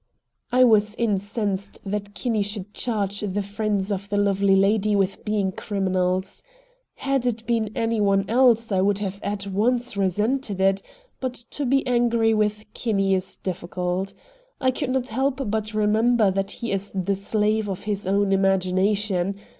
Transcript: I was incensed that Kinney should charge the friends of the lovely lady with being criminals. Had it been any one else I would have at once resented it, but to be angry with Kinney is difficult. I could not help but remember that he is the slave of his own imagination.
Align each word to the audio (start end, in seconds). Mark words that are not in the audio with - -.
I 0.51 0.63
was 0.63 0.95
incensed 0.95 1.77
that 1.85 2.15
Kinney 2.15 2.41
should 2.41 2.73
charge 2.73 3.19
the 3.19 3.43
friends 3.43 3.91
of 3.91 4.09
the 4.09 4.17
lovely 4.17 4.55
lady 4.55 4.95
with 4.95 5.23
being 5.23 5.51
criminals. 5.51 6.41
Had 6.95 7.27
it 7.27 7.45
been 7.45 7.69
any 7.75 8.01
one 8.01 8.25
else 8.27 8.71
I 8.71 8.81
would 8.81 8.97
have 8.97 9.19
at 9.21 9.45
once 9.45 9.95
resented 9.95 10.59
it, 10.59 10.81
but 11.19 11.35
to 11.51 11.67
be 11.67 11.85
angry 11.85 12.33
with 12.33 12.65
Kinney 12.73 13.13
is 13.13 13.37
difficult. 13.37 14.15
I 14.59 14.71
could 14.71 14.89
not 14.89 15.09
help 15.09 15.39
but 15.51 15.75
remember 15.75 16.31
that 16.31 16.49
he 16.49 16.71
is 16.71 16.91
the 16.95 17.13
slave 17.13 17.69
of 17.69 17.83
his 17.83 18.07
own 18.07 18.31
imagination. 18.31 19.35